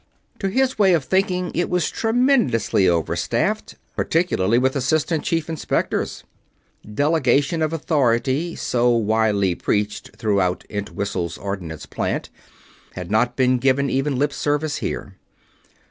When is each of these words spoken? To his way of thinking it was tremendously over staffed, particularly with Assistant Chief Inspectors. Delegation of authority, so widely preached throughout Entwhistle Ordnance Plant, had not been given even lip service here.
To 0.39 0.47
his 0.47 0.79
way 0.79 0.93
of 0.95 1.03
thinking 1.05 1.51
it 1.53 1.69
was 1.69 1.87
tremendously 1.91 2.89
over 2.89 3.15
staffed, 3.15 3.75
particularly 3.95 4.57
with 4.57 4.75
Assistant 4.75 5.23
Chief 5.23 5.47
Inspectors. 5.47 6.23
Delegation 6.91 7.61
of 7.61 7.71
authority, 7.71 8.55
so 8.55 8.89
widely 8.89 9.53
preached 9.53 10.15
throughout 10.17 10.65
Entwhistle 10.71 11.31
Ordnance 11.39 11.85
Plant, 11.85 12.31
had 12.93 13.11
not 13.11 13.35
been 13.35 13.59
given 13.59 13.91
even 13.91 14.15
lip 14.17 14.33
service 14.33 14.77
here. 14.77 15.17